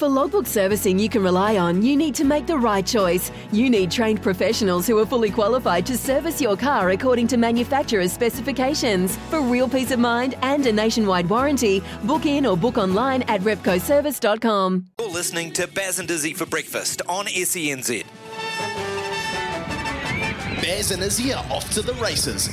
For 0.00 0.08
logbook 0.08 0.46
servicing 0.46 0.98
you 0.98 1.10
can 1.10 1.22
rely 1.22 1.58
on, 1.58 1.82
you 1.82 1.94
need 1.94 2.14
to 2.14 2.24
make 2.24 2.46
the 2.46 2.56
right 2.56 2.86
choice. 2.86 3.30
You 3.52 3.68
need 3.68 3.90
trained 3.90 4.22
professionals 4.22 4.86
who 4.86 4.98
are 4.98 5.04
fully 5.04 5.30
qualified 5.30 5.84
to 5.84 5.98
service 5.98 6.40
your 6.40 6.56
car 6.56 6.88
according 6.88 7.26
to 7.26 7.36
manufacturer's 7.36 8.10
specifications. 8.10 9.18
For 9.28 9.42
real 9.42 9.68
peace 9.68 9.90
of 9.90 9.98
mind 9.98 10.36
and 10.40 10.64
a 10.64 10.72
nationwide 10.72 11.28
warranty, 11.28 11.82
book 12.04 12.24
in 12.24 12.46
or 12.46 12.56
book 12.56 12.78
online 12.78 13.24
at 13.24 13.42
repcoservice.com. 13.42 14.86
You're 14.98 15.10
listening 15.10 15.52
to 15.52 15.66
Baz 15.66 15.98
and 15.98 16.10
Izzy 16.10 16.32
for 16.32 16.46
breakfast 16.46 17.02
on 17.06 17.26
SENZ. 17.26 18.06
Baz 20.62 20.92
and 20.92 21.02
Izzy 21.02 21.34
are 21.34 21.44
off 21.50 21.70
to 21.74 21.82
the 21.82 21.92
races. 22.02 22.48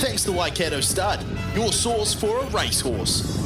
Thanks 0.00 0.24
to 0.24 0.32
Waikato 0.32 0.80
Stud, 0.80 1.24
your 1.54 1.72
source 1.72 2.12
for 2.12 2.40
a 2.40 2.46
racehorse. 2.48 3.39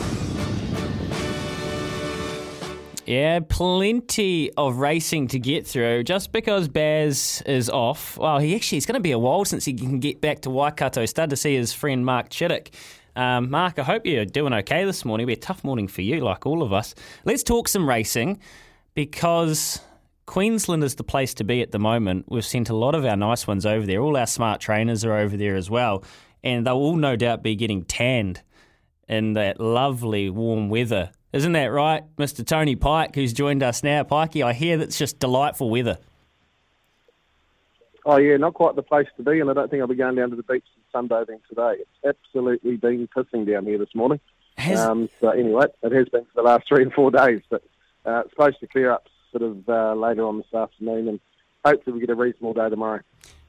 Yeah, 3.06 3.40
plenty 3.46 4.50
of 4.52 4.78
racing 4.78 5.28
to 5.28 5.38
get 5.38 5.66
through. 5.66 6.04
Just 6.04 6.32
because 6.32 6.68
Baz 6.68 7.42
is 7.44 7.68
off, 7.68 8.16
well, 8.16 8.38
he 8.38 8.56
actually 8.56 8.78
it's 8.78 8.86
going 8.86 8.94
to 8.94 9.00
be 9.00 9.12
a 9.12 9.18
while 9.18 9.44
since 9.44 9.66
he 9.66 9.74
can 9.74 10.00
get 10.00 10.22
back 10.22 10.40
to 10.40 10.50
Waikato 10.50 11.04
Stud 11.04 11.28
to 11.30 11.36
see 11.36 11.54
his 11.54 11.74
friend 11.74 12.06
Mark 12.06 12.30
Chittick. 12.30 12.68
Um, 13.14 13.50
Mark, 13.50 13.78
I 13.78 13.82
hope 13.82 14.06
you're 14.06 14.24
doing 14.24 14.54
okay 14.54 14.86
this 14.86 15.04
morning. 15.04 15.24
It'll 15.24 15.36
be 15.36 15.40
a 15.40 15.42
tough 15.42 15.62
morning 15.62 15.86
for 15.86 16.00
you, 16.00 16.20
like 16.20 16.46
all 16.46 16.62
of 16.62 16.72
us. 16.72 16.94
Let's 17.26 17.42
talk 17.42 17.68
some 17.68 17.86
racing 17.86 18.40
because 18.94 19.82
Queensland 20.24 20.82
is 20.82 20.94
the 20.94 21.04
place 21.04 21.34
to 21.34 21.44
be 21.44 21.60
at 21.60 21.72
the 21.72 21.78
moment. 21.78 22.24
We've 22.28 22.44
sent 22.44 22.70
a 22.70 22.76
lot 22.76 22.94
of 22.94 23.04
our 23.04 23.16
nice 23.16 23.46
ones 23.46 23.66
over 23.66 23.84
there. 23.84 24.00
All 24.00 24.16
our 24.16 24.26
smart 24.26 24.62
trainers 24.62 25.04
are 25.04 25.14
over 25.14 25.36
there 25.36 25.56
as 25.56 25.68
well, 25.68 26.04
and 26.42 26.66
they'll 26.66 26.74
all 26.74 26.96
no 26.96 27.16
doubt 27.16 27.42
be 27.42 27.54
getting 27.54 27.84
tanned 27.84 28.40
in 29.08 29.34
that 29.34 29.60
lovely 29.60 30.30
warm 30.30 30.70
weather. 30.70 31.10
Isn't 31.34 31.52
that 31.52 31.66
right, 31.66 32.04
Mr. 32.16 32.46
Tony 32.46 32.76
Pike, 32.76 33.14
who's 33.16 33.32
joined 33.32 33.64
us 33.64 33.82
now? 33.82 34.04
Pikey, 34.04 34.44
I 34.44 34.52
hear 34.52 34.76
that's 34.76 34.96
just 34.96 35.18
delightful 35.18 35.68
weather. 35.68 35.98
Oh 38.06 38.18
yeah, 38.18 38.36
not 38.36 38.54
quite 38.54 38.76
the 38.76 38.82
place 38.82 39.08
to 39.16 39.22
be, 39.24 39.40
and 39.40 39.50
I 39.50 39.54
don't 39.54 39.68
think 39.68 39.80
I'll 39.80 39.88
be 39.88 39.96
going 39.96 40.14
down 40.14 40.30
to 40.30 40.36
the 40.36 40.44
beach 40.44 40.64
sunbathing 40.94 41.40
today. 41.48 41.78
It's 41.80 42.16
absolutely 42.26 42.76
been 42.76 43.08
pissing 43.08 43.50
down 43.50 43.64
here 43.64 43.78
this 43.78 43.94
morning. 43.96 44.20
Has- 44.58 44.78
Um, 44.78 45.08
so 45.20 45.30
anyway, 45.30 45.66
it 45.82 45.90
has 45.92 46.08
been 46.08 46.24
for 46.26 46.30
the 46.36 46.42
last 46.42 46.68
three 46.68 46.84
or 46.84 46.90
four 46.90 47.10
days, 47.10 47.40
but 47.50 47.62
uh, 48.06 48.20
it's 48.20 48.30
supposed 48.30 48.60
to 48.60 48.68
clear 48.68 48.92
up 48.92 49.08
sort 49.32 49.42
of 49.42 49.68
uh, 49.68 49.94
later 49.94 50.24
on 50.24 50.36
this 50.36 50.54
afternoon, 50.54 51.08
and 51.08 51.20
hopefully 51.64 51.94
we 51.94 52.00
get 52.00 52.10
a 52.10 52.14
reasonable 52.14 52.52
day 52.52 52.68
tomorrow. 52.70 53.00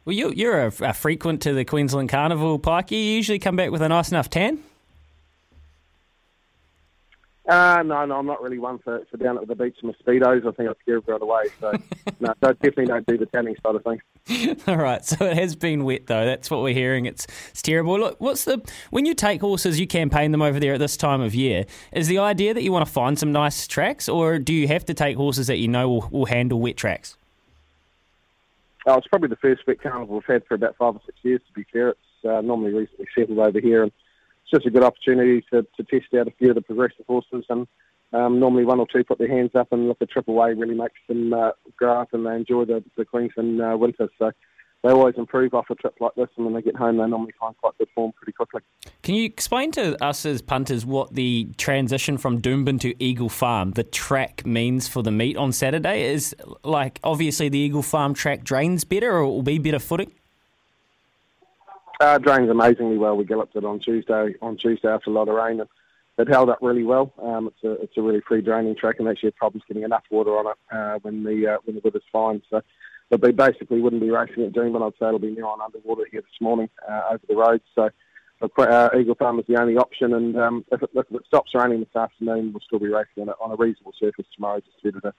Well, 0.05 0.16
you, 0.16 0.31
you're 0.31 0.59
a, 0.66 0.72
a 0.81 0.94
frequent 0.94 1.42
to 1.44 1.53
the 1.53 1.66
Queensland 1.66 2.09
Carnival, 2.09 2.58
Pikey. 2.58 2.92
You 2.94 2.97
usually 2.97 3.38
come 3.39 3.55
back 3.55 3.70
with 3.70 3.81
a 3.83 3.89
nice 3.89 4.09
enough 4.09 4.30
tan. 4.31 4.59
Uh, 7.47 7.83
no, 7.85 8.05
no, 8.05 8.15
I'm 8.17 8.25
not 8.25 8.41
really 8.41 8.57
one 8.57 8.79
for, 8.79 9.05
for 9.11 9.17
down 9.17 9.38
at 9.38 9.47
the 9.47 9.55
beach 9.55 9.77
in 9.81 9.88
mosquitoes. 9.88 10.43
I 10.47 10.51
think 10.51 10.67
I'd 10.67 10.77
scare 10.81 10.97
everyone 10.97 11.21
away. 11.21 11.43
So 11.59 11.71
no, 12.19 12.33
so 12.43 12.53
definitely 12.53 12.85
don't 12.85 13.05
do 13.05 13.17
the 13.19 13.27
tanning 13.27 13.55
side 13.61 13.75
of 13.75 13.83
things. 13.83 14.63
All 14.67 14.77
right, 14.77 15.05
so 15.05 15.25
it 15.25 15.37
has 15.37 15.55
been 15.55 15.83
wet 15.83 16.07
though. 16.07 16.25
That's 16.25 16.49
what 16.49 16.63
we're 16.63 16.73
hearing. 16.73 17.05
It's 17.05 17.27
it's 17.52 17.61
terrible. 17.61 17.99
Look, 17.99 18.19
what's 18.19 18.45
the 18.45 18.67
when 18.89 19.05
you 19.05 19.13
take 19.13 19.41
horses, 19.41 19.79
you 19.79 19.85
campaign 19.85 20.31
them 20.31 20.41
over 20.41 20.59
there 20.59 20.73
at 20.73 20.79
this 20.79 20.97
time 20.97 21.21
of 21.21 21.35
year. 21.35 21.65
Is 21.91 22.07
the 22.07 22.17
idea 22.17 22.55
that 22.55 22.63
you 22.63 22.71
want 22.71 22.85
to 22.85 22.91
find 22.91 23.19
some 23.19 23.31
nice 23.31 23.67
tracks, 23.67 24.09
or 24.09 24.39
do 24.39 24.52
you 24.52 24.67
have 24.67 24.83
to 24.85 24.95
take 24.95 25.15
horses 25.15 25.45
that 25.45 25.57
you 25.57 25.67
know 25.67 25.87
will, 25.87 26.09
will 26.11 26.25
handle 26.25 26.59
wet 26.59 26.77
tracks? 26.77 27.15
Oh, 28.87 28.97
it's 28.97 29.07
probably 29.07 29.30
the 29.30 29.35
first 29.35 29.61
wet 29.67 29.81
carnival 29.81 30.15
we've 30.15 30.25
had 30.25 30.45
for 30.47 30.55
about 30.55 30.77
five 30.77 30.95
or 30.95 31.02
six 31.05 31.17
years. 31.21 31.41
To 31.47 31.53
be 31.53 31.65
fair, 31.71 31.89
it's 31.89 32.25
uh, 32.27 32.41
normally 32.41 32.73
recently 32.73 33.05
settled 33.15 33.37
over 33.37 33.59
here, 33.59 33.83
and 33.83 33.91
it's 34.45 34.52
just 34.52 34.66
a 34.66 34.70
good 34.72 34.83
opportunity 34.83 35.44
to, 35.52 35.66
to 35.76 35.83
test 35.83 36.14
out 36.14 36.28
a 36.28 36.32
few 36.32 36.50
of 36.50 36.56
the 36.56 36.61
progressive 36.61 37.06
horses. 37.08 37.45
And 37.50 37.67
um, 38.14 38.39
normally 38.39 38.64
one 38.64 38.80
or 38.80 38.88
two 38.88 39.04
put 39.04 39.17
their 39.17 39.28
hands 39.28 39.52
up 39.56 39.72
and 39.72 39.88
look 39.88 39.98
at 40.02 40.10
trip 40.10 40.28
away 40.28 40.54
really 40.54 40.76
makes 40.76 41.00
them 41.08 41.33
uh, 41.33 41.52
grow 41.76 42.02
up 42.02 42.14
and 42.14 42.26
they 42.26 42.36
enjoy 42.36 42.66
the, 42.66 42.83
the 42.95 43.06
Queensland 43.06 43.61
uh, 43.61 43.76
winter. 43.78 44.08
So 44.20 44.32
they 44.83 44.92
always 44.92 45.16
improve 45.17 45.56
off 45.56 45.66
a 45.72 45.76
trip 45.76 45.95
like 46.00 46.14
this, 46.16 46.28
and 46.38 46.45
when 46.45 46.54
they 46.54 46.61
get 46.61 46.76
home, 46.76 46.98
they 46.98 47.08
normally 47.08 47.33
find 47.39 47.58
quite 47.58 47.76
good 47.80 47.88
form 47.95 48.11
pretty 48.11 48.33
quickly. 48.33 48.61
Can 49.02 49.16
you 49.16 49.26
explain 49.26 49.72
to 49.72 50.02
us 50.04 50.28
as 50.28 50.44
punters 50.44 50.86
what 50.86 51.16
the 51.16 51.50
transition 51.58 52.20
from 52.20 52.39
Doomben 52.39 52.80
to 52.82 53.04
Eagle 53.04 53.30
Farm, 53.30 53.72
the 53.72 53.83
track 53.83 54.45
means 54.45 54.88
for 54.88 55.02
the 55.02 55.10
meet 55.10 55.38
on 55.38 55.52
Saturday? 55.52 56.04
Is 56.04 56.36
like 56.64 57.00
obviously 57.04 57.50
the 57.50 57.58
Eagle 57.58 57.82
Farm 57.82 58.14
track 58.14 58.44
drains 58.44 58.83
better, 58.83 59.12
or 59.12 59.26
will 59.26 59.42
be 59.42 59.58
better 59.58 59.80
footing. 59.80 60.12
Uh, 62.00 62.17
drains 62.17 62.50
amazingly 62.50 62.98
well. 62.98 63.16
We 63.16 63.26
galloped 63.26 63.56
it 63.56 63.64
on 63.64 63.80
Tuesday 63.80 64.36
on 64.42 64.58
Tuesday 64.58 64.89
after 64.89 65.10
a 65.10 65.14
lot 65.14 65.30
of 65.30 65.36
rain, 65.36 65.61
and 65.61 65.70
it 66.17 66.28
held 66.28 66.50
up 66.50 66.60
really 66.61 66.83
well. 66.83 67.14
Um, 67.22 67.48
it's 67.48 67.64
a 67.64 67.82
it's 67.83 67.98
a 67.98 68.02
really 68.02 68.22
free 68.22 68.42
draining 68.42 68.76
track, 68.76 68.98
and 69.00 69.08
actually 69.08 69.28
had 69.28 69.36
problems 69.36 69.64
getting 69.67 69.83
enough 69.83 70.04
water 70.10 70.38
on 70.38 70.48
it 70.48 70.58
uh, 70.76 71.00
when 71.04 71.23
the 71.23 71.54
uh, 71.54 71.58
when 71.64 71.76
the 71.76 71.82
weather's 71.83 72.04
fine. 72.11 72.42
So, 72.50 72.61
but 73.10 73.22
they 73.22 73.32
basically 73.32 73.80
wouldn't 73.80 74.02
be 74.02 74.11
racing 74.11 74.44
at 74.44 74.52
Doomben. 74.52 74.86
I'd 74.86 74.98
say 75.00 75.08
it'll 75.08 75.20
be 75.20 75.32
near 75.32 75.45
on 75.45 75.61
underwater 75.61 76.06
here 76.11 76.22
this 76.22 76.42
morning 76.42 76.70
uh, 76.88 77.04
over 77.11 77.23
the 77.30 77.36
road. 77.36 77.61
So, 77.73 77.89
uh, 78.42 78.89
Eagle 78.98 79.16
Farm 79.16 79.39
is 79.39 79.45
the 79.48 79.60
only 79.60 79.77
option, 79.77 80.14
and 80.14 80.38
um, 80.38 80.66
if, 80.72 80.83
it, 80.83 80.89
if 80.94 81.06
it 81.10 81.26
stops 81.27 81.56
raining 81.56 81.80
this 81.80 81.95
afternoon, 81.95 82.52
we'll 82.52 82.62
still 82.62 82.80
be 82.80 82.89
racing 82.89 83.23
on, 83.23 83.30
it 83.30 83.36
on 83.39 83.52
a 83.52 83.56
reasonable 83.56 83.94
surface 83.98 84.26
tomorrow, 84.36 84.60
just 84.60 84.82
due 84.83 84.92
to 84.92 85.00
the 85.00 85.14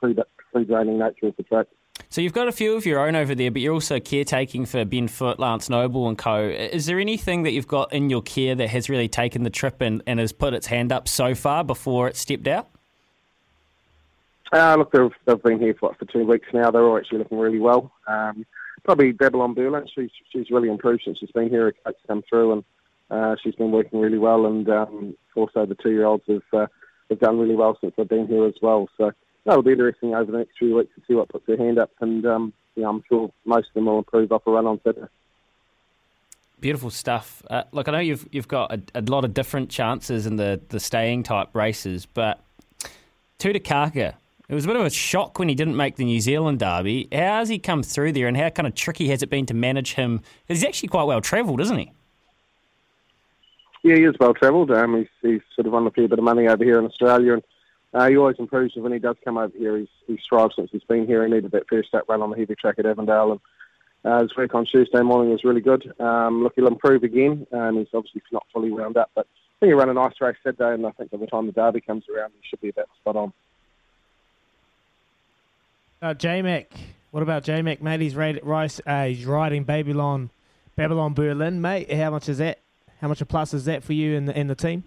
free 0.00 0.16
free 0.50 0.64
draining 0.64 0.98
nature 0.98 1.26
of 1.26 1.36
the 1.36 1.42
track. 1.42 1.66
So 2.08 2.20
you've 2.20 2.32
got 2.32 2.46
a 2.46 2.52
few 2.52 2.76
of 2.76 2.84
your 2.84 3.00
own 3.00 3.16
over 3.16 3.34
there, 3.34 3.50
but 3.50 3.62
you're 3.62 3.72
also 3.72 3.98
caretaking 3.98 4.66
for 4.66 4.84
Ben 4.84 5.08
Foote, 5.08 5.38
Lance 5.38 5.70
Noble, 5.70 6.08
and 6.08 6.18
co. 6.18 6.42
Is 6.44 6.86
there 6.86 6.98
anything 6.98 7.42
that 7.44 7.52
you've 7.52 7.66
got 7.66 7.92
in 7.92 8.10
your 8.10 8.22
care 8.22 8.54
that 8.54 8.68
has 8.68 8.90
really 8.90 9.08
taken 9.08 9.44
the 9.44 9.50
trip 9.50 9.80
and, 9.80 10.02
and 10.06 10.20
has 10.20 10.32
put 10.32 10.52
its 10.52 10.66
hand 10.66 10.92
up 10.92 11.08
so 11.08 11.34
far 11.34 11.64
before 11.64 12.08
it 12.08 12.16
stepped 12.16 12.46
out? 12.48 12.68
Uh, 14.52 14.76
look, 14.76 14.92
they've, 14.92 15.10
they've 15.24 15.42
been 15.42 15.58
here 15.58 15.74
for, 15.74 15.88
what, 15.88 15.98
for 15.98 16.04
two 16.04 16.26
weeks 16.26 16.48
now. 16.52 16.70
They're 16.70 16.84
all 16.84 16.98
actually 16.98 17.18
looking 17.18 17.38
really 17.38 17.58
well. 17.58 17.90
Um, 18.06 18.44
probably 18.84 19.12
Babylon 19.12 19.54
Berlin. 19.54 19.86
She's 19.94 20.10
she's 20.30 20.50
really 20.50 20.68
improved 20.68 21.02
since 21.04 21.18
she's 21.18 21.30
been 21.30 21.48
here. 21.48 21.64
Her 21.64 21.72
coach 21.84 21.96
come 22.06 22.22
through, 22.28 22.52
and 22.52 22.64
uh, 23.10 23.36
she's 23.42 23.54
been 23.54 23.70
working 23.70 24.00
really 24.00 24.18
well. 24.18 24.44
And 24.44 24.68
um, 24.68 25.16
also 25.34 25.64
the 25.64 25.74
two 25.76 25.90
year 25.90 26.04
olds 26.04 26.24
have 26.28 26.42
uh, 26.52 26.66
have 27.08 27.20
done 27.20 27.38
really 27.38 27.54
well 27.54 27.78
since 27.80 27.94
they've 27.96 28.08
been 28.08 28.26
here 28.26 28.44
as 28.46 28.56
well. 28.60 28.88
So 28.98 29.12
that'll 29.44 29.62
be 29.62 29.72
interesting 29.72 30.14
over 30.14 30.30
the 30.30 30.38
next 30.38 30.58
few 30.58 30.76
weeks 30.76 30.94
to 30.94 31.02
see 31.06 31.14
what 31.14 31.28
puts 31.28 31.46
their 31.46 31.56
hand 31.56 31.78
up. 31.78 31.90
And 32.00 32.24
um, 32.26 32.52
yeah, 32.74 32.88
I'm 32.88 33.02
sure 33.08 33.32
most 33.44 33.68
of 33.68 33.74
them 33.74 33.86
will 33.86 33.98
improve 33.98 34.32
off 34.32 34.46
a 34.46 34.50
run 34.50 34.66
on 34.66 34.80
Saturday. 34.84 35.08
Beautiful 36.60 36.90
stuff. 36.90 37.42
Uh, 37.50 37.64
look, 37.72 37.88
I 37.88 37.92
know 37.92 37.98
you've 37.98 38.28
you've 38.30 38.46
got 38.46 38.72
a, 38.72 38.80
a 38.94 39.02
lot 39.02 39.24
of 39.24 39.34
different 39.34 39.68
chances 39.68 40.26
in 40.26 40.36
the, 40.36 40.60
the 40.68 40.78
staying 40.78 41.24
type 41.24 41.48
races, 41.54 42.06
but 42.06 42.40
Tutakaka, 43.40 44.14
it 44.48 44.54
was 44.54 44.64
a 44.64 44.68
bit 44.68 44.76
of 44.76 44.86
a 44.86 44.90
shock 44.90 45.40
when 45.40 45.48
he 45.48 45.56
didn't 45.56 45.76
make 45.76 45.96
the 45.96 46.04
New 46.04 46.20
Zealand 46.20 46.60
derby. 46.60 47.08
How 47.10 47.38
has 47.38 47.48
he 47.48 47.58
come 47.58 47.82
through 47.82 48.12
there, 48.12 48.28
and 48.28 48.36
how 48.36 48.48
kind 48.50 48.68
of 48.68 48.76
tricky 48.76 49.08
has 49.08 49.24
it 49.24 49.30
been 49.30 49.46
to 49.46 49.54
manage 49.54 49.94
him? 49.94 50.20
he's 50.46 50.62
actually 50.62 50.88
quite 50.88 51.04
well 51.04 51.20
travelled, 51.20 51.60
isn't 51.60 51.78
he? 51.78 51.90
Yeah, 53.82 53.96
he 53.96 54.04
is 54.04 54.14
well 54.20 54.32
travelled. 54.32 54.70
Um, 54.70 54.98
he's, 54.98 55.08
he's 55.20 55.40
sort 55.56 55.66
of 55.66 55.72
won 55.72 55.84
a 55.88 55.90
fair 55.90 56.06
bit 56.06 56.20
of 56.20 56.24
money 56.24 56.46
over 56.46 56.62
here 56.62 56.78
in 56.78 56.84
Australia, 56.84 57.32
and 57.32 57.42
uh, 57.94 58.08
he 58.08 58.16
always 58.16 58.36
improves 58.38 58.74
when 58.76 58.92
he 58.92 58.98
does 58.98 59.16
come 59.24 59.36
over 59.36 59.56
here. 59.56 59.76
He's, 59.76 59.88
he's 60.06 60.20
thrived 60.28 60.54
since 60.56 60.70
he's 60.72 60.84
been 60.84 61.06
here. 61.06 61.24
He 61.26 61.32
needed 61.32 61.50
that 61.52 61.68
first 61.68 61.94
up 61.94 62.08
run 62.08 62.22
on 62.22 62.30
the 62.30 62.36
heavy 62.36 62.54
track 62.54 62.76
at 62.78 62.86
Avondale, 62.86 63.32
and 63.32 63.40
uh, 64.04 64.22
his 64.22 64.36
work 64.36 64.54
on 64.54 64.66
Tuesday 64.66 65.02
morning 65.02 65.30
was 65.30 65.44
really 65.44 65.60
good. 65.60 65.92
Um, 66.00 66.42
look, 66.42 66.54
he'll 66.56 66.66
improve 66.66 67.02
again. 67.02 67.46
Um, 67.52 67.76
he's 67.76 67.88
obviously 67.94 68.22
not 68.32 68.46
fully 68.52 68.70
wound 68.70 68.96
up, 68.96 69.10
but 69.14 69.26
I 69.26 69.60
think 69.60 69.70
he'll 69.70 69.78
run 69.78 69.90
a 69.90 69.94
nice 69.94 70.14
race 70.20 70.36
Saturday, 70.42 70.74
and 70.74 70.86
I 70.86 70.90
think 70.92 71.10
by 71.10 71.18
the 71.18 71.26
time 71.26 71.46
the 71.46 71.52
derby 71.52 71.80
comes 71.80 72.04
around, 72.08 72.32
he 72.40 72.48
should 72.48 72.60
be 72.60 72.70
about 72.70 72.88
spot 73.00 73.16
on. 73.16 73.32
Uh, 76.00 76.14
J-Mac. 76.14 76.72
What 77.12 77.22
about 77.22 77.44
J-Mac, 77.44 77.82
mate? 77.82 78.00
He's, 78.00 78.16
uh, 78.16 79.04
he's 79.04 79.24
riding 79.26 79.64
Babylon, 79.64 80.30
Babylon 80.74 81.14
Berlin, 81.14 81.60
mate. 81.60 81.92
How 81.92 82.10
much 82.10 82.28
is 82.28 82.38
that? 82.38 82.58
How 83.00 83.08
much 83.08 83.20
a 83.20 83.26
plus 83.26 83.52
is 83.52 83.66
that 83.66 83.84
for 83.84 83.92
you 83.92 84.16
and 84.16 84.28
the, 84.28 84.36
and 84.36 84.48
the 84.48 84.54
team? 84.54 84.84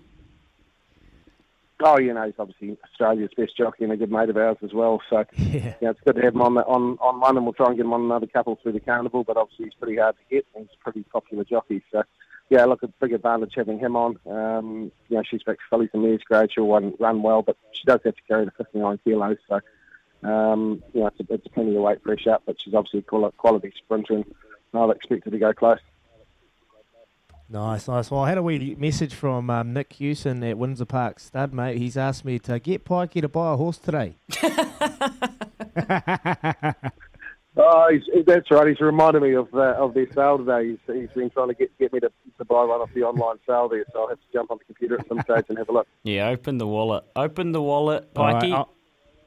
Oh, 1.84 2.00
you 2.00 2.14
know, 2.14 2.24
he's 2.26 2.36
obviously 2.40 2.78
Australia's 2.86 3.32
best 3.36 3.58
jockey 3.58 3.84
and 3.84 3.92
a 3.94 3.98
good 3.98 4.12
mate 4.12 4.30
of 4.30 4.38
ours 4.38 4.58
as 4.64 4.74
well. 4.74 5.02
So, 5.10 5.26
Yeah. 5.38 5.74
yeah, 5.82 5.90
it's 5.90 6.00
good 6.06 6.16
to 6.16 6.22
have 6.22 6.34
him 6.34 6.42
on 6.42 6.54
the, 6.56 6.62
on 6.66 6.98
on 7.02 7.20
one, 7.20 7.36
and 7.36 7.46
we'll 7.46 7.54
try 7.54 7.68
and 7.68 7.76
get 7.76 7.86
him 7.86 7.94
on 7.94 8.04
another 8.04 8.28
couple 8.28 8.58
through 8.62 8.72
the 8.74 8.80
carnival. 8.80 9.24
But 9.24 9.38
obviously, 9.38 9.66
he's 9.66 9.74
pretty 9.74 9.98
hard 9.98 10.16
to 10.16 10.36
get, 10.36 10.46
and 10.56 10.66
he's 10.66 10.78
a 10.80 10.84
pretty 10.84 11.04
popular 11.04 11.44
jockey. 11.44 11.84
So, 11.92 12.04
yeah, 12.50 12.64
look, 12.66 12.80
it's 12.84 12.94
a 12.94 13.06
big 13.06 13.14
advantage 13.14 13.54
having 13.56 13.80
him 13.80 13.96
on. 13.96 14.18
Um, 14.26 14.92
you 15.10 15.18
know, 15.18 15.24
she's 15.30 15.44
back 15.44 15.58
to 15.58 15.64
fillies 15.70 15.90
and 15.94 16.04
mares 16.04 16.22
grade. 16.24 16.52
She'll 16.54 16.68
run, 16.68 16.94
run 17.00 17.22
well, 17.24 17.42
but 17.42 17.58
she 17.74 17.84
does 17.86 18.00
have 18.06 18.16
to 18.16 18.22
carry 18.28 18.46
the 18.46 18.52
59 18.52 19.00
kilos. 19.04 19.38
So, 19.50 19.60
um, 20.24 20.82
you 20.94 21.02
know, 21.02 21.08
it's, 21.08 21.20
a, 21.20 21.34
it's 21.34 21.48
plenty 21.50 21.76
of 21.76 21.82
weight 21.82 22.02
fresh 22.04 22.26
up, 22.28 22.44
but 22.46 22.56
she's 22.64 22.74
obviously 22.74 23.00
a 23.00 23.32
quality 23.32 23.74
sprinter, 23.78 24.14
and 24.16 24.26
I'll 24.74 24.92
expect 24.92 25.26
her 25.26 25.32
to 25.32 25.40
go 25.40 25.54
close. 25.54 25.80
Nice, 27.48 27.88
nice. 27.88 28.10
Well, 28.10 28.22
I 28.22 28.30
had 28.30 28.38
a 28.38 28.44
wee 28.44 28.76
message 28.78 29.14
from 29.14 29.50
um, 29.50 29.74
Nick 29.74 29.94
Hewson 29.94 30.44
at 30.44 30.58
Windsor 30.58 30.86
Park 30.86 31.20
Stud, 31.20 31.54
mate. 31.54 31.78
He's 31.78 31.96
asked 31.96 32.26
me 32.26 32.40
to 32.40 32.60
get 32.60 32.86
Pikey 32.86 33.22
to 33.22 33.30
buy 33.30 33.54
a 33.54 33.56
horse 33.56 33.78
today. 33.78 34.18
Oh, 37.58 37.88
he's, 37.90 38.26
that's 38.26 38.52
right. 38.52 38.68
He's 38.68 38.82
reminded 38.82 39.22
me 39.22 39.34
of 39.34 39.48
uh, 39.54 39.76
of 39.78 39.94
their 39.94 40.12
sale 40.12 40.38
today. 40.38 40.72
He's, 40.72 40.96
he's 40.96 41.10
been 41.16 41.30
trying 41.30 41.48
to 41.48 41.54
get, 41.54 41.78
get 41.80 41.94
me 41.94 42.02
to, 42.02 42.12
to 42.38 42.46
buy 42.46 42.66
one 42.66 42.82
off 42.82 42.90
the 42.94 43.04
online 43.04 43.38
sale 43.48 43.70
there, 43.70 43.86
so 43.94 44.02
I'll 44.02 44.10
have 44.10 44.18
to 44.20 44.26
jump 44.34 44.52
on 44.52 44.58
the 44.58 44.66
computer 44.66 45.00
at 45.00 45.08
some 45.08 45.22
stage 45.22 45.46
and 45.48 45.58
have 45.58 45.70
a 45.70 45.72
look. 45.72 45.88
Yeah, 46.04 46.28
open 46.28 46.58
the 46.58 46.68
wallet. 46.68 47.06
Open 47.16 47.54
the 47.54 47.62
wallet, 47.62 48.10
All 48.16 48.26
right, 48.26 48.44
Pikey. 48.44 48.54
I- 48.54 48.66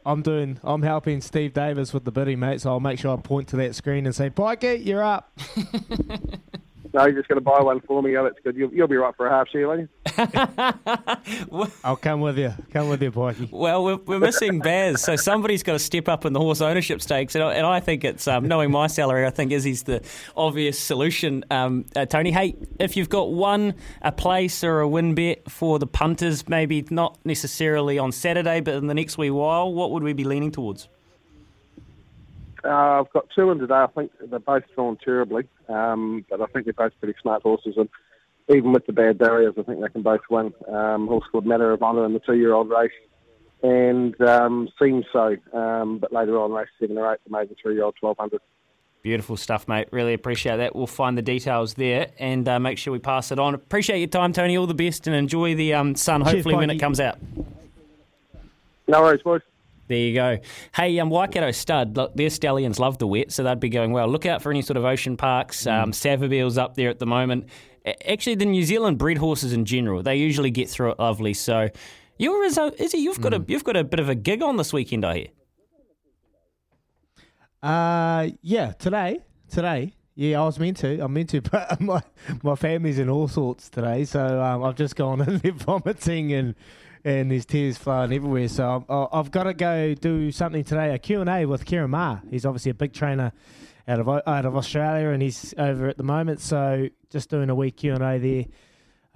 I'm 0.07 0.23
doing. 0.23 0.59
I'm 0.63 0.81
helping 0.83 1.21
Steve 1.21 1.53
Davis 1.53 1.93
with 1.93 2.05
the 2.05 2.13
bidding, 2.13 2.39
mate. 2.39 2.63
So 2.63 2.71
I'll 2.71 2.81
make 2.81 2.99
sure 2.99 3.15
I 3.15 3.21
point 3.21 3.49
to 3.49 3.57
that 3.57 3.75
screen 3.75 4.07
and 4.07 4.15
say, 4.15 4.31
"Pikey, 4.31 4.87
you're 4.87 5.03
up." 5.03 5.39
No, 6.95 7.05
you're 7.05 7.17
just 7.17 7.29
going 7.29 7.37
to 7.37 7.41
buy 7.41 7.61
one 7.61 7.81
for 7.81 8.03
me. 8.03 8.17
Oh, 8.17 8.25
that's 8.25 8.39
good. 8.43 8.57
You'll, 8.57 8.73
you'll 8.73 8.89
be 8.89 8.97
right 8.97 9.15
for 9.17 9.27
a 9.27 9.31
half 9.31 9.49
share, 9.49 9.69
won't 9.69 9.81
you? 9.81 9.89
I'll 11.85 11.97
come 11.97 12.21
with 12.21 12.39
you. 12.39 12.53
Come 12.73 12.89
with 12.89 13.03
you, 13.03 13.13
Pikey. 13.13 13.51
Well, 13.53 13.85
we're, 13.85 13.97
we're 13.97 14.19
missing 14.19 14.61
Baz, 14.61 15.03
so 15.03 15.17
somebody's 15.17 15.63
got 15.63 15.75
to 15.75 15.79
step 15.79 16.09
up 16.09 16.25
in 16.25 16.33
the 16.33 16.41
horse 16.41 16.61
ownership 16.61 17.03
stakes, 17.03 17.35
and 17.35 17.45
I, 17.45 17.55
and 17.55 17.67
I 17.67 17.81
think 17.81 18.05
it's 18.05 18.27
um, 18.27 18.49
knowing 18.49 18.71
my 18.71 18.87
salary. 18.87 19.27
I 19.27 19.31
think 19.31 19.53
Izzy's 19.53 19.83
the 19.85 20.03
obvious 20.37 20.79
solution. 20.79 21.45
Um, 21.51 21.85
uh, 21.95 22.07
Tony, 22.07 22.31
hey, 22.31 22.57
if 22.79 22.97
you've 22.97 23.11
got 23.11 23.33
one 23.33 23.75
a 24.03 24.13
place 24.13 24.65
or 24.65 24.81
a 24.81 24.89
win 24.89 25.15
bet 25.15 25.51
for 25.51 25.79
the 25.79 25.87
punters, 25.87 26.49
maybe 26.49 26.87
not 26.91 27.19
necessarily 27.25 27.99
on 27.99 28.13
Saturday, 28.13 28.61
but 28.61 28.75
in 28.75 28.87
the 28.87 28.95
next 28.95 29.19
wee 29.19 29.31
while, 29.31 29.73
what 29.73 29.91
would 29.91 30.03
we 30.03 30.13
be 30.13 30.25
leaning 30.25 30.51
towards? 30.51 30.89
Uh, 32.65 33.01
I've 33.01 33.13
got 33.13 33.29
two 33.35 33.51
in 33.51 33.59
today. 33.59 33.75
I 33.75 33.87
think 33.87 34.11
they're 34.21 34.39
both 34.39 34.65
drawn 34.75 34.97
terribly, 35.05 35.49
um, 35.69 36.25
but 36.29 36.41
I 36.41 36.47
think 36.47 36.65
they're 36.65 36.75
both 36.75 36.93
pretty 37.01 37.19
smart 37.21 37.43
horses. 37.43 37.75
And 37.77 37.89
even 38.49 38.73
with 38.73 38.87
the 38.87 38.93
bad 38.93 39.19
barriers, 39.19 39.55
I 39.59 39.63
think 39.63 39.81
they 39.81 39.89
can 39.89 40.03
both 40.03 40.23
win. 40.31 40.53
Um, 40.69 41.07
horse 41.07 41.25
called 41.31 41.47
Matter 41.47 41.73
of 41.73 41.83
Honour 41.83 42.05
in 42.05 42.15
the 42.15 42.21
two-year-old 42.21 42.71
race, 42.71 42.91
and 43.63 44.21
um, 44.23 44.69
Seems 44.81 45.05
So. 45.13 45.37
Um, 45.53 45.99
but 45.99 46.13
later 46.13 46.39
on, 46.41 46.53
race 46.53 46.69
seven 46.81 46.99
or 46.99 47.13
eight, 47.13 47.21
the 47.25 47.31
maiden 47.31 47.57
three-year-old 47.63 47.97
1200. 48.01 48.41
Beautiful 49.03 49.37
stuff, 49.37 49.69
mate. 49.69 49.89
Really 49.93 50.13
appreciate 50.13 50.57
that. 50.57 50.75
We'll 50.75 50.89
find 50.89 51.17
the 51.17 51.23
details 51.23 51.75
there 51.75 52.09
and 52.19 52.49
uh, 52.49 52.59
make 52.59 52.79
sure 52.79 52.93
we 52.93 52.99
pass 52.99 53.31
it 53.31 53.39
on. 53.39 53.55
Appreciate 53.55 53.99
your 53.99 54.09
time, 54.09 54.33
Tony. 54.33 54.57
All 54.57 54.67
the 54.67 54.75
best 54.75 55.07
and 55.07 55.15
enjoy 55.15 55.55
the 55.55 55.75
um, 55.75 55.95
sun, 55.95 56.23
Cheers, 56.23 56.35
hopefully, 56.35 56.57
when 56.57 56.71
it 56.71 56.79
comes 56.79 56.99
out. 56.99 57.17
No 58.89 59.03
worries, 59.03 59.23
boys. 59.23 59.43
There 59.89 59.99
you 59.99 60.15
go. 60.15 60.39
Hey, 60.75 60.99
um, 60.99 61.09
Waikato 61.09 61.51
Stud, 61.51 61.97
look, 61.97 62.15
their 62.15 62.29
stallions 62.31 62.79
love 62.79 62.99
the 62.99 63.07
wet, 63.07 63.33
so 63.33 63.43
they'd 63.43 63.59
be 63.59 63.71
going 63.71 63.93
well. 63.93 64.07
Look 64.07 64.27
out 64.27 64.43
for 64.43 64.51
any 64.51 64.61
sort 64.63 64.77
of 64.77 64.85
ocean 64.85 65.17
parks. 65.17 65.67
Um, 65.67 65.93
Savabeel's 65.93 66.59
up 66.59 66.75
there 66.75 66.91
at 66.91 66.99
the 66.99 67.07
moment. 67.07 67.49
Actually, 68.07 68.35
the 68.35 68.45
New 68.45 68.65
Zealand 68.65 68.99
bred 68.99 69.17
horses 69.17 69.55
in 69.55 69.65
general, 69.65 70.03
they 70.03 70.17
usually 70.17 70.51
get 70.51 70.69
through 70.69 70.91
it 70.91 70.99
lovely. 70.99 71.33
So, 71.33 71.69
you're 72.19 72.45
Izzy, 72.45 72.99
you've 72.99 73.21
got 73.21 73.33
a 73.33 73.43
you've 73.49 73.65
got 73.65 73.77
a 73.77 73.85
bit 73.85 73.99
of 74.01 74.09
a 74.09 74.15
gig 74.15 74.43
on 74.43 74.57
this 74.57 74.73
weekend, 74.73 75.07
I 75.07 75.15
hear. 75.15 75.27
Uh, 77.63 78.29
yeah, 78.43 78.73
today, 78.73 79.21
today. 79.51 79.95
Yeah, 80.15 80.43
I 80.43 80.45
was 80.45 80.59
meant 80.59 80.79
to. 80.79 81.03
I'm 81.03 81.13
meant 81.13 81.31
to, 81.31 81.41
but 81.51 81.81
my 81.81 82.03
my 82.43 82.57
family's 82.57 82.99
in 82.99 83.09
all 83.09 83.29
sorts 83.29 83.71
today, 83.71 84.05
so 84.05 84.43
um, 84.43 84.65
I've 84.65 84.77
just 84.77 84.97
gone 84.97 85.21
and 85.27 85.41
they're 85.41 85.53
vomiting 85.53 86.33
and 86.33 86.55
and 87.05 87.31
there's 87.31 87.47
tears 87.47 87.79
flowing 87.79 88.13
everywhere. 88.13 88.49
So 88.49 88.85
I'm, 88.89 89.09
I've 89.13 89.31
got 89.31 89.45
to 89.45 89.55
go 89.55 89.95
do 89.95 90.31
something 90.33 90.65
today. 90.65 90.95
A 90.95 90.99
Q 90.99 91.21
and 91.21 91.31
A 91.31 91.47
with 91.47 91.65
Ciaron 91.65 91.91
Maher. 91.91 92.23
He's 92.31 92.45
obviously 92.47 92.71
a 92.71 92.75
big 92.75 92.93
trainer 92.93 93.33
out 93.87 94.01
of 94.01 94.09
out 94.09 94.45
of 94.45 94.57
Australia, 94.57 95.11
and 95.11 95.23
he's 95.23 95.55
over 95.59 95.89
at 95.89 95.97
the 95.97 96.03
moment. 96.03 96.41
So 96.41 96.89
just 97.11 97.31
doing 97.31 97.51
a 97.51 97.55
wee 97.55 97.71
Q 97.71 97.95
and 97.95 98.03
A 98.03 98.19
there. 98.19 98.45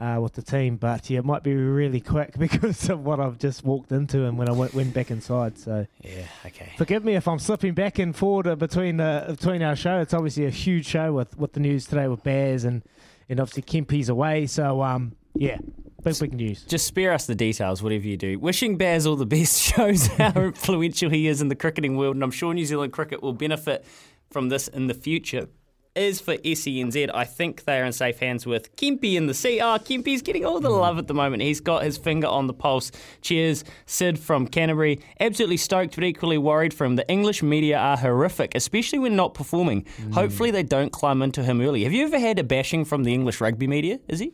Uh, 0.00 0.18
with 0.18 0.32
the 0.32 0.42
team, 0.42 0.76
but 0.78 1.08
yeah, 1.10 1.20
it 1.20 1.24
might 1.24 1.44
be 1.44 1.54
really 1.54 2.00
quick 2.00 2.36
because 2.38 2.88
of 2.88 3.04
what 3.04 3.20
I've 3.20 3.38
just 3.38 3.62
walked 3.62 3.92
into 3.92 4.24
and 4.24 4.36
when 4.36 4.48
I 4.48 4.52
went, 4.52 4.74
went 4.74 4.92
back 4.92 5.12
inside. 5.12 5.58
So 5.58 5.86
Yeah, 6.00 6.24
okay. 6.44 6.72
Forgive 6.76 7.04
me 7.04 7.14
if 7.14 7.28
I'm 7.28 7.38
slipping 7.38 7.72
back 7.74 8.00
and 8.00 8.16
forward 8.16 8.58
between 8.58 8.98
uh, 8.98 9.26
between 9.28 9.62
our 9.62 9.76
show. 9.76 10.00
It's 10.00 10.14
obviously 10.14 10.46
a 10.46 10.50
huge 10.50 10.86
show 10.86 11.12
with, 11.12 11.38
with 11.38 11.52
the 11.52 11.60
news 11.60 11.84
today 11.86 12.08
with 12.08 12.24
Baz 12.24 12.64
and, 12.64 12.82
and 13.28 13.38
obviously 13.38 13.62
Kempy's 13.62 14.08
away. 14.08 14.46
So 14.46 14.82
um 14.82 15.14
yeah, 15.34 15.58
big 16.02 16.18
big 16.18 16.34
news. 16.34 16.62
Just 16.64 16.86
spare 16.86 17.12
us 17.12 17.26
the 17.26 17.34
details, 17.34 17.82
whatever 17.82 18.06
you 18.06 18.16
do. 18.16 18.38
Wishing 18.38 18.76
Baz 18.76 19.06
all 19.06 19.16
the 19.16 19.26
best 19.26 19.60
shows 19.74 20.06
how 20.08 20.32
influential 20.40 21.10
he 21.10 21.26
is 21.26 21.40
in 21.40 21.48
the 21.48 21.56
cricketing 21.56 21.96
world, 21.96 22.16
and 22.16 22.22
I'm 22.22 22.30
sure 22.30 22.52
New 22.54 22.66
Zealand 22.66 22.92
cricket 22.92 23.22
will 23.22 23.32
benefit 23.32 23.84
from 24.30 24.48
this 24.48 24.68
in 24.68 24.86
the 24.86 24.94
future. 24.94 25.48
Is 25.94 26.22
for 26.22 26.38
SENZ, 26.38 27.10
I 27.12 27.24
think 27.26 27.64
they 27.64 27.78
are 27.78 27.84
in 27.84 27.92
safe 27.92 28.18
hands 28.18 28.46
with 28.46 28.74
Kempy 28.76 29.14
in 29.14 29.26
the 29.26 29.34
sea. 29.34 29.60
Oh, 29.60 29.76
Kempy's 29.76 30.22
getting 30.22 30.42
all 30.42 30.58
the 30.58 30.70
love 30.70 30.96
at 30.96 31.06
the 31.06 31.12
moment. 31.12 31.42
He's 31.42 31.60
got 31.60 31.82
his 31.82 31.98
finger 31.98 32.28
on 32.28 32.46
the 32.46 32.54
pulse. 32.54 32.90
Cheers, 33.20 33.62
Sid 33.84 34.18
from 34.18 34.48
Canterbury. 34.48 35.00
Absolutely 35.20 35.58
stoked, 35.58 35.94
but 35.94 36.04
equally 36.04 36.38
worried 36.38 36.72
for 36.72 36.86
him. 36.86 36.96
The 36.96 37.06
English 37.10 37.42
media 37.42 37.76
are 37.76 37.98
horrific, 37.98 38.54
especially 38.54 39.00
when 39.00 39.16
not 39.16 39.34
performing. 39.34 39.84
Hopefully, 40.14 40.50
they 40.50 40.62
don't 40.62 40.92
climb 40.92 41.20
into 41.20 41.42
him 41.42 41.60
early. 41.60 41.84
Have 41.84 41.92
you 41.92 42.06
ever 42.06 42.18
had 42.18 42.38
a 42.38 42.44
bashing 42.44 42.86
from 42.86 43.04
the 43.04 43.12
English 43.12 43.42
rugby 43.42 43.66
media? 43.66 44.00
Is 44.08 44.18
he? 44.18 44.32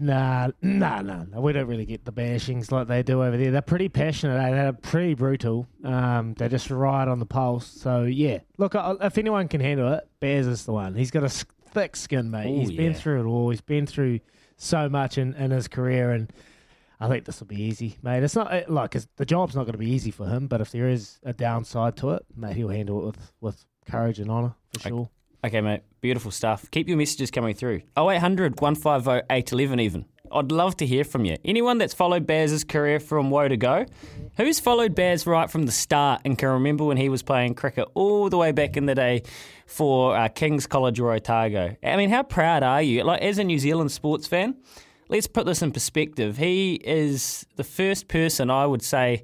Nah, 0.00 0.48
nah, 0.62 1.02
nah, 1.02 1.24
nah. 1.24 1.40
We 1.40 1.52
don't 1.52 1.66
really 1.66 1.84
get 1.84 2.04
the 2.04 2.12
bashings 2.12 2.70
like 2.70 2.86
they 2.86 3.02
do 3.02 3.22
over 3.22 3.36
there. 3.36 3.50
They're 3.50 3.62
pretty 3.62 3.88
passionate. 3.88 4.36
eh? 4.40 4.50
They're 4.50 4.72
pretty 4.72 5.14
brutal. 5.14 5.66
Um, 5.82 6.34
they 6.34 6.48
just 6.48 6.70
ride 6.70 7.08
on 7.08 7.18
the 7.18 7.26
pulse. 7.26 7.66
So 7.66 8.04
yeah, 8.04 8.38
look, 8.58 8.74
I- 8.76 8.94
if 9.00 9.18
anyone 9.18 9.48
can 9.48 9.60
handle 9.60 9.92
it, 9.94 10.08
Baz 10.20 10.46
is 10.46 10.64
the 10.64 10.72
one. 10.72 10.94
He's 10.94 11.10
got 11.10 11.24
a 11.24 11.28
thick 11.28 11.96
skin, 11.96 12.30
mate. 12.30 12.46
Ooh, 12.48 12.60
He's 12.60 12.70
been 12.70 12.94
through 12.94 13.22
it 13.22 13.26
all. 13.26 13.50
He's 13.50 13.60
been 13.60 13.86
through 13.86 14.20
so 14.56 14.88
much 14.88 15.18
in, 15.18 15.34
in 15.34 15.50
his 15.50 15.66
career, 15.68 16.12
and 16.12 16.32
I 17.00 17.08
think 17.08 17.24
this 17.24 17.40
will 17.40 17.46
be 17.48 17.60
easy, 17.62 17.96
mate. 18.02 18.22
It's 18.22 18.34
not 18.36 18.52
uh, 18.52 18.62
like 18.68 18.94
it's, 18.96 19.06
the 19.16 19.26
job's 19.26 19.54
not 19.54 19.64
going 19.64 19.72
to 19.72 19.78
be 19.78 19.90
easy 19.90 20.10
for 20.10 20.26
him, 20.26 20.46
but 20.46 20.60
if 20.60 20.70
there 20.72 20.88
is 20.88 21.18
a 21.24 21.32
downside 21.32 21.96
to 21.98 22.10
it, 22.10 22.24
mate, 22.36 22.56
he'll 22.56 22.68
handle 22.68 23.00
it 23.02 23.06
with 23.06 23.32
with 23.40 23.64
courage 23.86 24.18
and 24.20 24.30
honour 24.30 24.54
for 24.72 24.80
sure. 24.88 25.10
Okay, 25.44 25.60
mate. 25.60 25.82
Beautiful 26.00 26.32
stuff. 26.32 26.68
Keep 26.72 26.88
your 26.88 26.96
messages 26.96 27.30
coming 27.30 27.54
through. 27.54 27.82
0800 27.96 28.60
150 28.60 29.26
811 29.30 29.80
even. 29.80 30.04
I'd 30.32 30.50
love 30.50 30.76
to 30.78 30.86
hear 30.86 31.04
from 31.04 31.24
you. 31.24 31.36
Anyone 31.44 31.78
that's 31.78 31.94
followed 31.94 32.26
Baz's 32.26 32.64
career 32.64 32.98
from 32.98 33.30
woe 33.30 33.46
to 33.46 33.56
go? 33.56 33.86
Who's 34.36 34.58
followed 34.58 34.94
Baz 34.94 35.26
right 35.26 35.48
from 35.48 35.64
the 35.64 35.72
start 35.72 36.22
and 36.24 36.36
can 36.36 36.48
remember 36.48 36.84
when 36.84 36.96
he 36.96 37.08
was 37.08 37.22
playing 37.22 37.54
cricket 37.54 37.86
all 37.94 38.28
the 38.28 38.36
way 38.36 38.50
back 38.50 38.76
in 38.76 38.86
the 38.86 38.94
day 38.94 39.22
for 39.66 40.16
uh, 40.16 40.28
King's 40.28 40.66
College 40.66 40.98
or 40.98 41.12
Otago? 41.12 41.76
I 41.82 41.96
mean, 41.96 42.10
how 42.10 42.24
proud 42.24 42.62
are 42.64 42.82
you? 42.82 43.04
Like, 43.04 43.22
as 43.22 43.38
a 43.38 43.44
New 43.44 43.58
Zealand 43.60 43.92
sports 43.92 44.26
fan, 44.26 44.56
let's 45.08 45.28
put 45.28 45.46
this 45.46 45.62
in 45.62 45.70
perspective. 45.70 46.36
He 46.36 46.74
is 46.74 47.46
the 47.56 47.64
first 47.64 48.08
person 48.08 48.50
I 48.50 48.66
would 48.66 48.82
say 48.82 49.22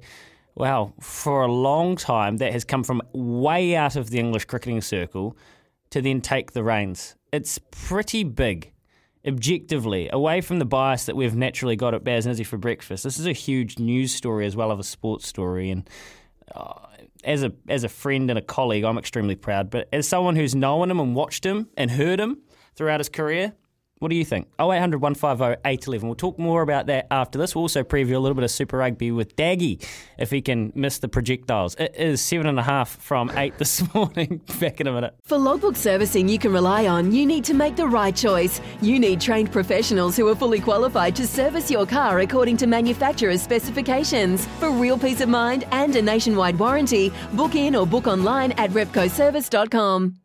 wow, 0.55 0.93
for 1.01 1.43
a 1.43 1.51
long 1.51 1.97
time 1.97 2.37
that 2.37 2.53
has 2.53 2.63
come 2.63 2.83
from 2.83 3.01
way 3.11 3.75
out 3.75 3.95
of 3.95 4.09
the 4.09 4.19
English 4.19 4.45
cricketing 4.45 4.81
circle 4.81 5.37
to 5.95 6.01
then 6.01 6.19
take 6.19 6.51
the 6.51 6.61
reins. 6.61 7.15
It's 7.31 7.57
pretty 7.71 8.25
big, 8.25 8.73
objectively, 9.25 10.09
away 10.11 10.41
from 10.41 10.59
the 10.59 10.65
bias 10.65 11.05
that 11.05 11.15
we've 11.15 11.33
naturally 11.33 11.77
got 11.77 11.93
at 11.93 12.03
Baz 12.03 12.25
and 12.25 12.33
Izzy 12.33 12.43
for 12.43 12.57
breakfast. 12.57 13.05
This 13.05 13.17
is 13.17 13.25
a 13.25 13.31
huge 13.31 13.79
news 13.79 14.13
story 14.13 14.45
as 14.45 14.57
well 14.57 14.73
as 14.73 14.79
a 14.79 14.83
sports 14.83 15.25
story, 15.25 15.69
and 15.69 15.89
uh, 16.53 16.73
as 17.23 17.43
a 17.43 17.53
as 17.69 17.85
a 17.85 17.87
friend 17.87 18.29
and 18.29 18.37
a 18.37 18.41
colleague, 18.41 18.83
I'm 18.83 18.97
extremely 18.97 19.35
proud. 19.37 19.69
But 19.69 19.87
as 19.93 20.05
someone 20.05 20.35
who's 20.35 20.53
known 20.53 20.91
him 20.91 20.99
and 20.99 21.15
watched 21.15 21.45
him 21.45 21.69
and 21.77 21.89
heard 21.89 22.19
him 22.19 22.39
throughout 22.75 22.99
his 22.99 23.07
career, 23.07 23.53
what 24.05 24.11
do 24.11 24.17
you 24.17 24.23
think? 24.23 24.47
0800 24.59 25.01
150 25.01 25.61
811. 25.65 26.07
We'll 26.07 26.13
talk 26.13 26.37
more 26.37 26.61
about 26.61 26.85
that 26.85 27.07
after 27.09 27.39
this. 27.39 27.55
We'll 27.55 27.63
also 27.63 27.81
preview 27.81 28.13
a 28.13 28.19
little 28.19 28.35
bit 28.35 28.43
of 28.43 28.51
Super 28.51 28.77
Rugby 28.77 29.09
with 29.09 29.35
Daggy 29.35 29.83
if 30.19 30.29
he 30.29 30.43
can 30.43 30.71
miss 30.75 30.99
the 30.99 31.07
projectiles. 31.07 31.73
It 31.79 31.95
is 31.95 32.21
seven 32.21 32.45
and 32.45 32.59
a 32.59 32.61
half 32.61 32.97
from 32.97 33.31
eight 33.35 33.57
this 33.57 33.81
morning. 33.95 34.41
Back 34.59 34.79
in 34.79 34.85
a 34.85 34.93
minute. 34.93 35.15
For 35.23 35.39
logbook 35.39 35.75
servicing 35.75 36.29
you 36.29 36.37
can 36.37 36.53
rely 36.53 36.85
on, 36.85 37.11
you 37.11 37.25
need 37.25 37.43
to 37.45 37.55
make 37.55 37.75
the 37.75 37.87
right 37.87 38.15
choice. 38.15 38.61
You 38.79 38.99
need 38.99 39.19
trained 39.19 39.51
professionals 39.51 40.15
who 40.15 40.27
are 40.27 40.35
fully 40.35 40.59
qualified 40.59 41.15
to 41.15 41.25
service 41.25 41.71
your 41.71 41.87
car 41.87 42.19
according 42.19 42.57
to 42.57 42.67
manufacturer's 42.67 43.41
specifications. 43.41 44.45
For 44.59 44.69
real 44.69 44.99
peace 44.99 45.21
of 45.21 45.29
mind 45.29 45.63
and 45.71 45.95
a 45.95 46.01
nationwide 46.03 46.59
warranty, 46.59 47.11
book 47.33 47.55
in 47.55 47.75
or 47.75 47.87
book 47.87 48.05
online 48.05 48.51
at 48.51 48.69
repcoservice.com. 48.69 50.17